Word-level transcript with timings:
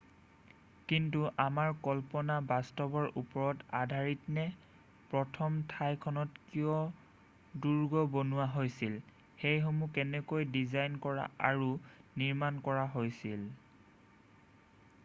কিন্তু 0.91 1.19
আমাৰ 1.43 1.73
কল্পনা 1.87 2.37
বাস্তৱৰ 2.51 3.09
ওপৰত 3.21 3.67
আধাৰিতনে 3.79 4.45
প্ৰথম 5.11 5.59
ঠাইখনত 5.75 6.41
কিয় 6.55 7.61
দুৰ্গ 7.67 8.03
বনোৱা 8.17 8.49
হৈছিল 8.57 8.97
সেইসমূহ 9.45 9.93
কেনেকৈ 10.01 10.49
ডিজাইন 10.59 10.97
কৰা 11.07 11.29
আৰু 11.53 11.71
নিৰ্মাণ 12.23 12.59
কৰা 12.69 12.91
হৈছিল 12.99 13.49